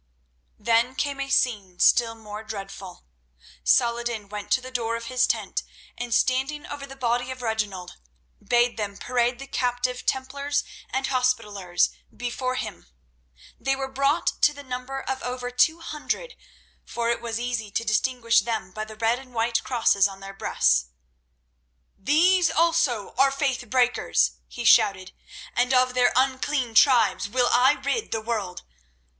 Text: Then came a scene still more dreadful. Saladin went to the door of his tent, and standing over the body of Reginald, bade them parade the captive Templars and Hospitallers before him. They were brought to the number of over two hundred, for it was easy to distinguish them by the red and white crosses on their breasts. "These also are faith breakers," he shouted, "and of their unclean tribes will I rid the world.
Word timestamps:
Then 0.57 0.95
came 0.95 1.19
a 1.19 1.29
scene 1.29 1.77
still 1.79 2.15
more 2.15 2.43
dreadful. 2.43 3.05
Saladin 3.63 4.29
went 4.29 4.49
to 4.53 4.59
the 4.59 4.71
door 4.71 4.95
of 4.95 5.05
his 5.05 5.27
tent, 5.27 5.61
and 5.95 6.11
standing 6.11 6.65
over 6.65 6.87
the 6.87 6.95
body 6.95 7.29
of 7.29 7.43
Reginald, 7.43 7.97
bade 8.43 8.77
them 8.77 8.97
parade 8.97 9.37
the 9.37 9.45
captive 9.45 10.07
Templars 10.07 10.63
and 10.89 11.05
Hospitallers 11.05 11.91
before 12.17 12.55
him. 12.55 12.87
They 13.59 13.75
were 13.75 13.91
brought 13.91 14.41
to 14.41 14.53
the 14.53 14.63
number 14.63 14.99
of 15.01 15.21
over 15.21 15.51
two 15.51 15.81
hundred, 15.81 16.35
for 16.83 17.11
it 17.11 17.21
was 17.21 17.39
easy 17.39 17.69
to 17.69 17.85
distinguish 17.85 18.41
them 18.41 18.71
by 18.71 18.85
the 18.85 18.95
red 18.95 19.19
and 19.19 19.35
white 19.35 19.63
crosses 19.63 20.07
on 20.07 20.19
their 20.19 20.33
breasts. 20.33 20.87
"These 21.95 22.49
also 22.49 23.13
are 23.19 23.29
faith 23.29 23.69
breakers," 23.69 24.31
he 24.47 24.63
shouted, 24.65 25.11
"and 25.55 25.75
of 25.75 25.93
their 25.93 26.11
unclean 26.15 26.73
tribes 26.73 27.29
will 27.29 27.49
I 27.53 27.73
rid 27.73 28.11
the 28.11 28.19
world. 28.21 28.63